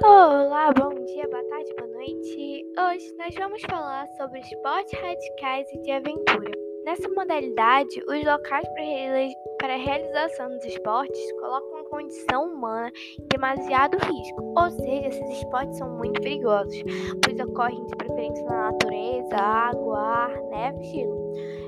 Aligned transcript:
Olá, 0.00 0.72
bom 0.72 0.94
dia, 1.04 1.28
boa 1.28 1.44
tarde, 1.44 1.74
boa 1.76 1.90
noite. 1.92 2.64
Hoje 2.78 3.14
nós 3.18 3.34
vamos 3.34 3.60
falar 3.62 4.06
sobre 4.16 4.40
esportes 4.40 4.98
radicais 4.98 5.70
e 5.72 5.82
de 5.82 5.90
aventura. 5.90 6.50
Nessa 6.84 7.08
modalidade, 7.10 8.02
os 8.08 8.24
locais 8.24 8.66
para 9.58 9.74
a 9.74 9.76
realização 9.76 10.48
dos 10.48 10.64
esportes 10.64 11.32
colocam 11.32 11.78
a 11.78 11.84
condição 11.90 12.54
humana 12.54 12.90
em 13.20 13.26
demasiado 13.28 13.98
risco, 13.98 14.54
ou 14.56 14.70
seja, 14.70 15.08
esses 15.08 15.38
esportes 15.38 15.76
são 15.76 15.90
muito 15.98 16.20
perigosos, 16.22 16.82
pois 17.22 17.38
ocorrem 17.38 17.84
de 17.84 17.96
preferência 17.96 18.44
na 18.44 18.70
natureza, 18.70 19.36
água, 19.36 19.98
ar, 19.98 20.42
neve 20.50 20.80
e 20.80 20.84
gelo 20.84 21.61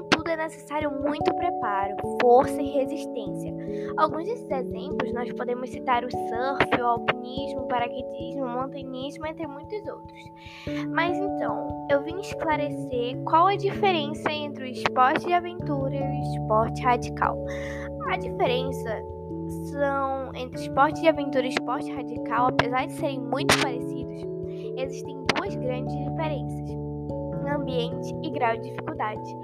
Contudo, 0.00 0.28
é 0.28 0.36
necessário 0.36 0.90
muito 0.90 1.34
preparo, 1.34 1.94
força 2.22 2.60
e 2.62 2.70
resistência. 2.70 3.52
Alguns 3.98 4.24
desses 4.24 4.50
exemplos 4.50 5.12
nós 5.12 5.30
podemos 5.34 5.68
citar 5.68 6.02
o 6.04 6.10
surf, 6.10 6.80
o 6.80 6.86
alpinismo, 6.86 7.60
o 7.60 7.68
paraquedismo, 7.68 8.44
o 8.44 8.48
montanhismo, 8.48 9.26
entre 9.26 9.46
muitos 9.46 9.86
outros. 9.86 10.18
Mas 10.94 11.18
então, 11.18 11.86
eu 11.90 12.02
vim 12.02 12.18
esclarecer 12.20 13.22
qual 13.24 13.48
a 13.48 13.56
diferença 13.56 14.32
entre 14.32 14.64
o 14.64 14.66
esporte 14.66 15.26
de 15.26 15.34
aventura 15.34 15.94
e 15.94 16.00
o 16.00 16.22
esporte 16.22 16.82
radical. 16.82 17.36
A 18.10 18.16
diferença 18.16 19.02
são 19.70 20.34
entre 20.34 20.62
esporte 20.62 21.02
de 21.02 21.08
aventura 21.08 21.44
e 21.44 21.50
esporte 21.50 21.92
radical, 21.92 22.46
apesar 22.46 22.86
de 22.86 22.92
serem 22.94 23.20
muito 23.20 23.54
parecidos, 23.60 24.24
existem 24.78 25.24
duas 25.36 25.54
grandes 25.56 25.94
diferenças: 25.94 26.70
ambiente 27.54 28.14
e 28.22 28.30
grau 28.30 28.56
de 28.56 28.70
dificuldade. 28.70 29.36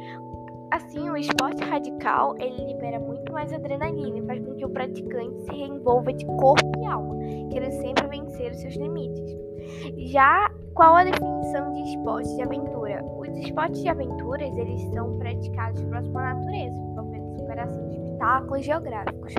Assim, 0.71 1.09
o 1.09 1.17
esporte 1.17 1.63
radical 1.65 2.35
ele 2.39 2.73
libera 2.73 2.99
muito 2.99 3.33
mais 3.33 3.53
adrenalina 3.53 4.19
e 4.19 4.27
faz 4.27 4.45
com 4.45 4.55
que 4.55 4.65
o 4.65 4.71
praticante 4.71 5.43
se 5.43 5.51
reenvolva 5.53 6.13
de 6.13 6.27
corpo 6.27 6.73
e 6.79 6.87
alma, 6.87 7.17
querendo 7.51 7.73
sempre 7.81 8.07
vencer 8.09 8.51
os 8.51 8.61
seus 8.61 8.75
limites. 8.75 9.37
Já 10.11 10.51
qual 10.75 10.95
a 10.95 11.05
definição 11.05 11.73
de 11.73 11.83
esporte 11.91 12.35
de 12.37 12.43
aventura? 12.43 13.03
Os 13.05 13.29
esportes 13.39 13.81
de 13.81 13.89
aventuras 13.89 14.57
eles 14.57 14.83
são 14.93 15.19
praticados 15.19 15.83
próximo 15.85 16.19
à 16.19 16.35
natureza, 16.35 16.77
envolvendo 16.77 17.39
superação 17.39 17.89
de 17.89 17.99
obstáculos 17.99 18.65
geográficos. 18.65 19.35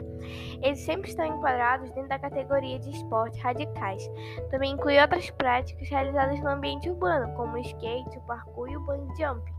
Eles 0.61 0.79
sempre 0.79 1.09
estão 1.09 1.25
enquadrados 1.25 1.91
dentro 1.91 2.09
da 2.09 2.19
categoria 2.19 2.79
de 2.79 2.89
esportes 2.89 3.41
radicais. 3.41 4.09
Também 4.49 4.73
inclui 4.73 4.99
outras 4.99 5.29
práticas 5.31 5.87
realizadas 5.89 6.39
no 6.41 6.49
ambiente 6.49 6.89
urbano, 6.89 7.33
como 7.35 7.55
o 7.55 7.59
skate, 7.59 8.17
o 8.17 8.21
parkour 8.21 8.69
e 8.69 8.77
o 8.77 8.81
bungee 8.81 9.23
jumping. 9.23 9.56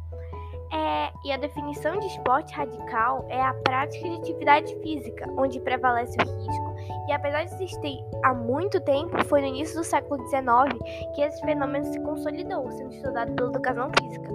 É, 0.73 1.11
e 1.25 1.33
a 1.33 1.37
definição 1.37 1.99
de 1.99 2.07
esporte 2.07 2.53
radical 2.55 3.25
é 3.29 3.41
a 3.41 3.55
prática 3.55 4.09
de 4.09 4.17
atividade 4.17 4.75
física, 4.83 5.27
onde 5.37 5.59
prevalece 5.61 6.17
o 6.21 6.47
risco, 6.47 6.75
e 7.09 7.13
apesar 7.13 7.45
de 7.45 7.55
existir 7.55 8.05
há 8.23 8.35
muito 8.35 8.81
tempo, 8.81 9.25
foi 9.25 9.41
no 9.41 9.47
início 9.47 9.77
do 9.77 9.85
século 9.85 10.27
XIX 10.29 10.79
que 11.15 11.23
esse 11.23 11.41
fenômeno 11.41 11.85
se 11.87 11.99
consolidou, 12.01 12.71
sendo 12.71 12.93
estudado 12.93 13.33
pela 13.33 13.49
educação 13.49 13.91
física. 13.99 14.29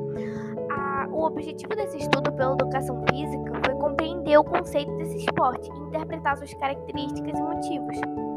A, 0.72 1.08
o 1.12 1.24
objetivo 1.26 1.76
desse 1.76 1.98
estudo 1.98 2.32
pela 2.32 2.54
educação 2.54 3.04
física 3.10 3.52
foi 3.66 3.76
compreender 3.76 4.38
o 4.38 4.44
conceito 4.44 4.92
desse 4.98 5.18
esporte 5.18 5.70
e 5.70 5.80
interpretar 5.84 6.38
suas 6.38 6.54
características 6.56 7.38
e 7.38 7.42
motivos. 7.44 8.33